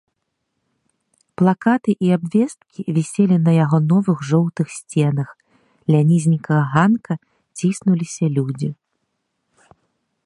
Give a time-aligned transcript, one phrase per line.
[1.41, 5.29] Плакаты і абвесткі віселі на яго новых жоўтых сценах,
[5.97, 7.13] ля нізенькага ганка
[7.61, 8.69] ціснуліся людзі.